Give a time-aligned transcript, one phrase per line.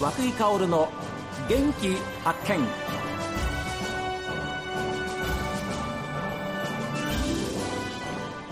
[0.00, 0.88] 和久井薫の
[1.46, 1.94] 元気
[2.24, 2.66] 発見。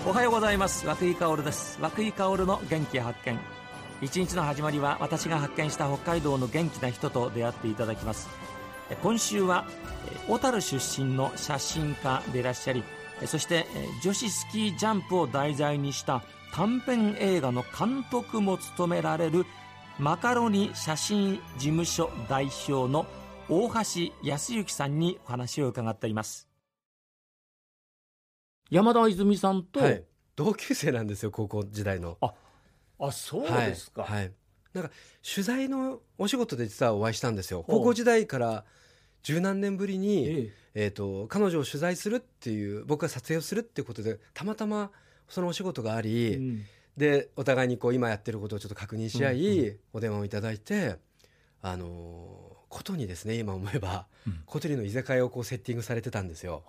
[0.06, 0.87] おはようございます。
[0.87, 1.79] 和久井薫です。
[1.80, 3.38] 和久井薫の元気発見。
[4.02, 8.28] 一日の始まりは私が発見した北海道の元気な人と出会っていただきます。
[9.02, 9.66] 今週は
[10.28, 12.83] 小樽出身の写真家でいらっしゃり
[13.27, 13.66] そして
[14.02, 19.45] 女子スキージャンプを題材にした短編映画の監督も務められる
[20.01, 23.05] マカロニ写真事務所代表の
[23.48, 26.48] 大橋康之さんにお話を伺っています。
[28.70, 30.05] 山田泉さんと、はい、
[30.37, 32.16] 同級生なんですよ高校時代の。
[32.20, 32.33] あ
[33.01, 34.33] あそうですか、はい、はい、
[34.73, 34.91] なんか
[35.34, 37.65] 取材のお仕事で実はお会いしたんですよ。
[37.67, 38.65] 高校時代から
[39.25, 40.53] 十何年ぶりに、ええ。
[40.75, 44.92] えーと、彼女を取材するっていう僕が撮影をするっていうことでたまたま
[45.28, 46.65] そのお仕事があり、うん、
[46.98, 50.96] でお互いにこう今やってることをちょっと確認し合い、お電話をいただいて
[51.62, 56.64] あのことにですね今思えば、うん、ことにの居酒屋をこうセッティングされてたんですよ。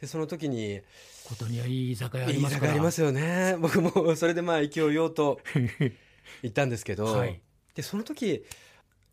[0.00, 0.80] でその時に
[1.28, 2.72] ことにはいい居酒屋ありますから。
[2.72, 3.56] いい居酒屋ありますよね。
[3.60, 5.40] 僕もそれでまあ勢いようと
[6.42, 7.40] 行ったんですけど、はい、
[7.76, 8.44] でその時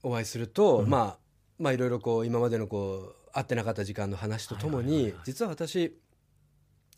[0.02, 1.20] お会いすると、うん、まあ
[1.60, 5.96] まあいろいろこう今までのこう会ってなかった時間の話とともに、実は私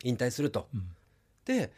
[0.02, 0.88] 引退すると、うん、
[1.44, 1.72] で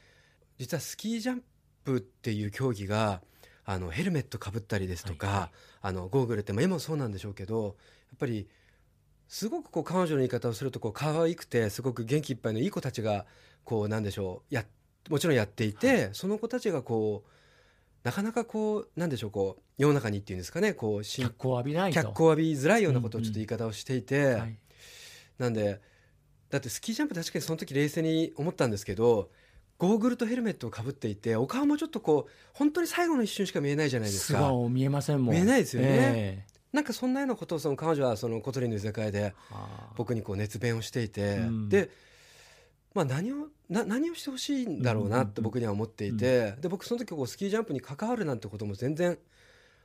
[0.59, 1.43] 実はスキージャン
[1.87, 3.23] プっていう競技が
[3.65, 5.51] あのヘルメットかぶったりですとか、はいはい、
[5.83, 7.71] あのゴーグルって、まあ、絵もそうなんでしょうけどや
[8.17, 8.49] っぱり
[9.29, 13.27] すごくこう彼女の言い方をするとこう可愛くてすごく元気いっぱいのいい子たちが
[13.65, 14.65] こうなんでしょうや
[15.09, 17.31] もちろんやっていて、はい、その子たちがこう
[18.05, 24.59] なかなかこうなんでしょうこう世の中にっていうんですかねこう脚光浴びない脚光浴びづらいようなことをちょっと言い方をしていて、うんうんはい、
[25.39, 25.81] なんで
[26.51, 29.31] だってスキージャンプ確かにその時冷静に思ったんですけど
[29.79, 34.49] ゴーグルとヘルメットをかぶっていてお顔もちょっとこう本当に最後の一瞬しか見えないじゃないですか。
[34.49, 35.35] 素見えませんもん。
[35.35, 39.35] 見えないですよね、えー、なんかそんなようなことをその彼女はその小鳥の居酒屋で
[39.97, 41.91] 僕にこう熱弁をしていて、うん、で
[42.95, 49.19] まあ、何をな何をしてほしいんだろうなって僕には思っていて、で僕その時こうスキージャンプに関わるなんてことも全然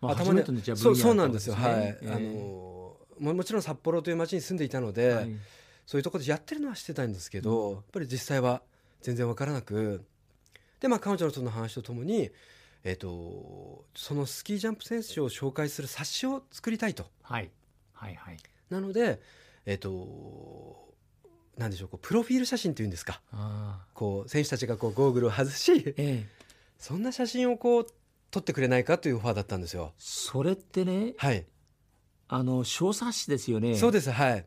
[0.01, 5.27] 頭に、そうそうなんですよ、はい、あのももちろん札幌という町に住んでいたので、
[5.85, 8.61] そういうところでやってるのはしてたんですけど、やっぱり実際は
[9.01, 10.05] 全然分からなく
[10.79, 12.31] で、まあ、彼女のその話とともに、
[12.83, 17.05] えーと、そのスキージャンプ選手を紹介する冊子を作りたいと。
[17.21, 17.51] はい。
[17.93, 18.37] はいはい、
[18.69, 19.21] なので、
[19.65, 20.89] えーと
[21.57, 23.21] なんでしょうこうプロフィール写真っていうんですか。
[23.93, 26.27] こう選手たちがこうゴーグルを外し、ええ、
[26.79, 27.87] そんな写真をこう
[28.31, 29.93] 撮ってくれないかというオファーだったんですよ。
[29.99, 31.45] それってね、はい、
[32.29, 33.75] あの小冊子ですよね。
[33.75, 34.45] そうですはい。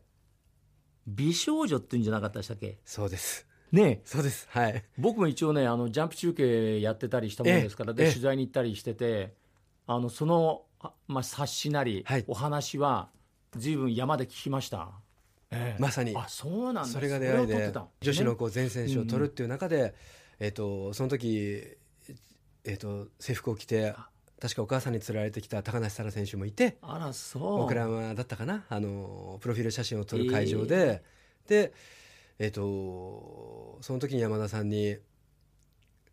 [1.06, 2.78] 美少女っていうんじゃなかったでしたっけ？
[2.84, 4.46] そうですねそうです。
[4.50, 4.84] はい。
[4.96, 9.34] 僕も一応ねあのジャンプ中継やってたりしたものですからで取材に行ったりしてて
[9.86, 10.62] あのその、
[11.08, 13.08] まあ、冊子なり、はい、お話は
[13.56, 14.88] 随分山で聞きました。
[15.50, 16.16] えー、まさに。
[16.16, 19.92] あそうなんそれが出会いで女子のこう全選手を取るっていう中で、うん
[20.40, 21.76] えーと、その時、
[22.64, 23.94] えーと、制服を着て
[24.40, 27.58] 確かお母さんに連れられてきた高梨沙羅選手もいてあらそう。
[27.60, 28.64] 僕らはだったかな？
[28.68, 31.72] あのプロフィール写真を撮る会場で、えー、で、
[32.38, 34.96] えーと、その時に山田さんに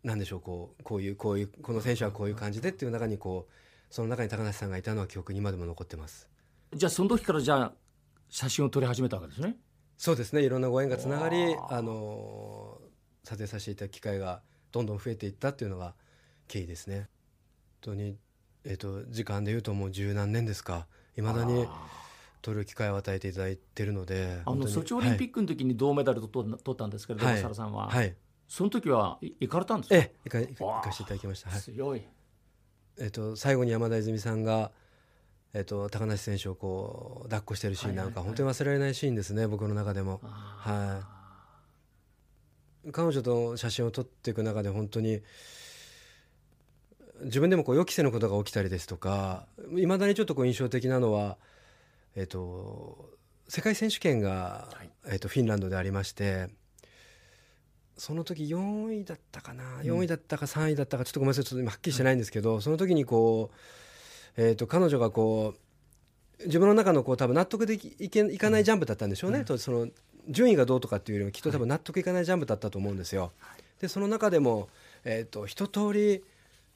[0.04, 3.52] 何でしょうこうこういうこういうこの選手はこういう感じでっていう中にこう
[3.90, 6.28] その中に高梨さんがいたのは記憶に今でも残ってます。
[6.74, 7.72] じゃあその時からじゃあ
[8.28, 9.56] 写真を撮り始めたわけですね。
[9.98, 12.80] そうですねいろんなご縁がつながりあの
[13.24, 15.94] 撮影させていただく機会がどんどん増えていったっていうのが
[16.48, 16.96] 経緯ですね。
[16.96, 17.06] 本
[17.80, 18.16] 当に、
[18.64, 21.66] えーと、時間でいうともう十何年ですかいまだに
[22.42, 28.14] 撮る機会を与えていただいているのであのソチオリンピックの時に銅メダルと取ったんですけれども、はい、沙さんは、はい、
[28.48, 29.96] その時は行かれたんですか？
[29.96, 32.02] ええ行か行かせていただきました、はい、強い、
[32.98, 34.72] えーと最後に山田泉さんが
[35.54, 40.18] えーと、高梨選手をこう抱っこしてるシーンなんか、本当に忘れられないシーンですね僕の中でも。
[40.22, 41.02] は
[42.88, 45.20] い、彼女と写真を撮っていく中で本当に
[47.24, 49.44] 自分でもこう予期せぬことが起きたりですとか
[49.76, 51.36] いまだにちょっとこう印象的なのは、
[52.14, 53.10] えーと、
[53.48, 56.48] 世界選手権が、はい、えーと、フィンランドでありまして
[57.96, 63.56] その時4位だったかな、4位だったか3位だったかちょっとごめんなさいちょっとはっきりしてないんですけど、その時にこう
[64.36, 65.54] えーと、彼女がこ
[66.40, 69.88] う自分の中のこう多分納得でいけいかないジャンプだったんでしょうね、うん、その
[70.28, 73.32] 順位がどうとかっていうよりもきっと多分納得いかないジャンプだったと思うんですよ。
[73.38, 74.68] はい、でその中でも、
[75.04, 76.24] えーと、一通り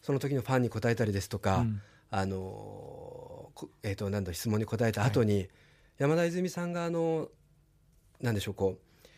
[0.03, 1.81] その時のファンに答えたりですとか、うん、
[2.11, 3.36] あの
[3.83, 5.49] えーと、なんだ質問に答えた後に、はい、
[5.99, 7.29] 山田泉さんがあの
[8.21, 9.09] なんでしょうこう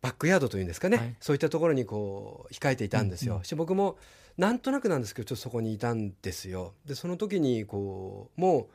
[0.00, 3.34] バックヤードというんですかね、はい、そういったところにこう控えていたんですよ。
[3.34, 3.96] うんうん、僕も
[4.36, 6.74] なんとなくなんですけどちょっとそこにいたんですよ。
[6.84, 8.68] でその時にこうも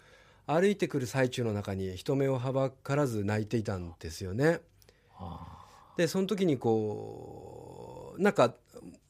[0.47, 4.59] う歩いてくる最中の中に人目をはばからず泣いていたんですよね。
[5.97, 8.53] でその時にこうなんか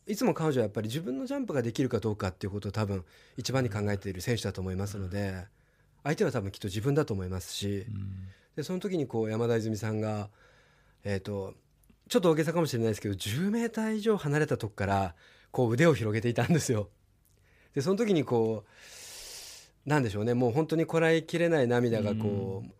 [0.07, 3.03] いつも彼女はやっぱり自分のジャンプができるかどうかっていうことを多分
[3.35, 5.45] 一番に考えている選手だと思いますので
[6.07, 7.85] 相手は多分きっと自分だと思いますし
[8.55, 10.29] でその時にこう山田泉さんが、
[11.03, 11.53] えーと、
[12.07, 15.15] ちょっと大げさかもしれないですけど10メーター以上離れたとこから
[15.51, 16.89] こう腕を広げていたんですよ。
[17.75, 18.63] でその時にこ
[19.85, 22.71] うなんでしょうねもう本当にこらえきれない涙がこう、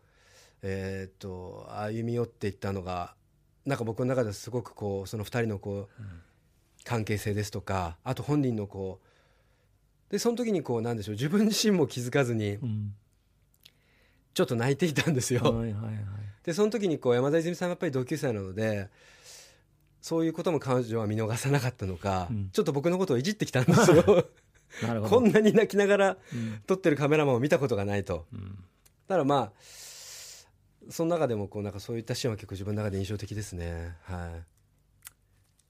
[0.62, 3.14] えーと歩み寄っていったのが
[3.66, 6.04] なんか僕の中ではすごくこうその2人のこう、
[6.86, 9.02] 関係性ですとかあと本人のこ
[10.10, 12.58] うでその時にこうなんでしょう自分自身も気づかずに、
[14.38, 15.42] ちょっと泣いていたんですよ。
[15.42, 15.96] はいはいはい、
[16.44, 18.88] でその時にこう山田泉さんがやっぱり同級生なので
[20.00, 24.28] そういうことも彼女は見逃さなかったのか、うん、ちょっと僕のことをいじってきたんですよ。
[25.10, 26.18] こんなに泣きながら
[26.68, 28.28] 撮ってるカメラマンを見たことがないと。
[28.32, 28.64] うん、
[29.08, 29.52] だからまあ
[30.92, 33.96] その中でもこうなんかそういったシーンは結構自分の中で印象的ですね。
[34.04, 34.44] はい。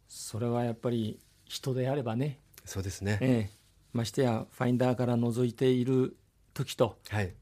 [0.10, 2.42] それはやっぱり人であればね。
[2.66, 3.18] そうですね。
[3.22, 3.58] ええ、
[3.94, 6.18] ましてやファインダーから覗いている
[6.54, 7.34] 時と、はい、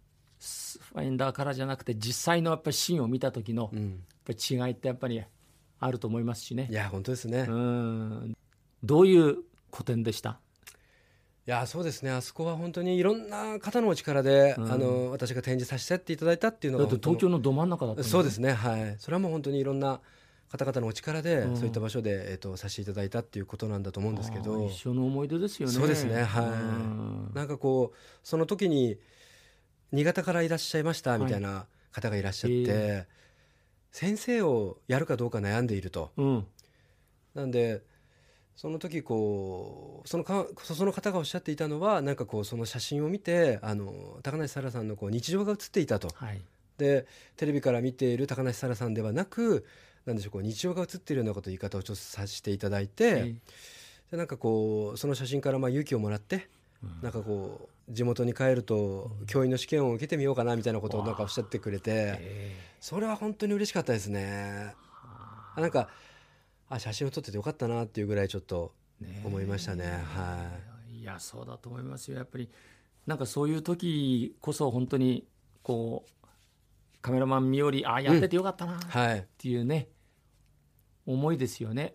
[0.45, 3.81] ファインダーからじゃなくて実際のやっぱりシーンを見た時の、やっ
[4.25, 5.23] ぱり違いってやっぱり
[5.79, 6.67] あると思いますしね。
[6.69, 7.45] いや本当ですね。
[7.47, 8.37] うん。
[8.83, 9.37] どういう
[9.71, 10.39] 古典でした？
[11.47, 12.11] いやそうですね。
[12.11, 18.53] あそこは本当にいろんな方のお力で、うん、あの私が展示させていただいたっていうのが東京のど真ん中だった、そうですね。
[18.53, 18.95] はい。
[18.99, 20.01] それはもう本当にいろんな
[20.49, 24.65] 方々のお力で、うん、そういった場所で、えーと、させていただいたっていうことなんだと思うんですけど。
[24.67, 25.73] 一緒の思い出ですよね。
[25.73, 26.23] そうですね。
[26.23, 28.97] はい、うん、なんかこうその時に
[29.95, 33.07] 新潟からいらっしゃいましたみたいな方がいらっしゃって、はいえ。
[33.93, 36.45] ー、先生をやるかどうか悩んでいると、うん、
[37.33, 37.81] なんで
[38.57, 46.41] その時こうそのかその方がおっしゃっていたのはなんかこうその写真を見てあの高梨沙羅さんのこう日常が写っていたと、はい、
[46.77, 47.05] で
[47.37, 49.65] テレビから見ている高梨沙羅さんではなく
[50.05, 53.35] なんでしょうこう日常が写っているようなこと言い方をちょっとさせていただいて、はい、
[54.11, 56.47] でなんかこうその写真からまあ勇気をもらって、
[56.83, 64.73] うん、なんかこう地元に帰ると教員の試験を受けてみようかなみたいなことをなんかおっしゃってくれてそれは本当に嬉しかったですね。
[65.55, 65.89] なんか
[66.67, 68.73] あ写真を撮っててよかったなっていうぐらいちょっと
[69.23, 69.85] 思いましたね。
[69.85, 70.49] は
[70.89, 72.17] い、いやそうだと思いますよ。
[72.17, 72.49] やっぱり
[73.05, 75.27] なんかそういう時こそ本当に
[75.61, 76.27] こう
[77.01, 79.89] カメラマン見よりあやっててよかったなっていうね、
[81.05, 81.93] うんはい、思いですよね。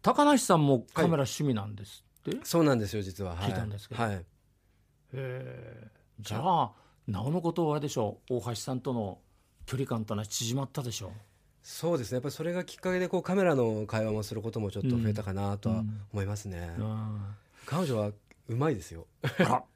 [0.00, 4.24] 高梨さんもカメラ趣味なんですって、はい、そうなんですよ実は、聞いたんですけど、はい、
[5.14, 5.90] へ
[6.20, 6.72] じゃあ
[7.06, 8.34] なおのことはあれでしょう。
[8.38, 9.18] 大橋さんとの
[9.64, 11.10] 距離感とのは縮まったでしょう。
[11.62, 12.16] そうですね。
[12.16, 16.84] やっぱりそれがきっかけでこうカメラの会話もすることもちょっと増えたかなとは思いますね、うん。
[16.84, 17.20] うん、
[17.64, 18.10] 彼女は
[18.48, 19.06] うまいですよ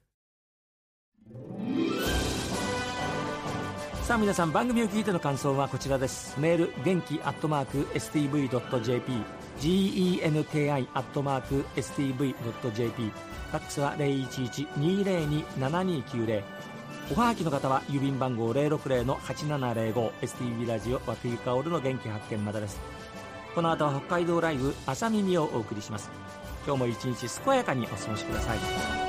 [4.11, 6.35] さあ皆さん番組を聞いての感想はこちらです。
[6.41, 9.13] メール元気アットマーク STV.jp
[9.61, 16.43] genki アットマーク STV.jp ファックスは011-202-7290
[17.13, 22.81] おはがきの方は郵便番号 060-8705STV ラジオ和久井薫の元気発見までです。
[23.55, 26.11] この後は北海道ライブ朝耳をお送りします。
[26.67, 29.00] 今日も一日健やかにお過ごしください。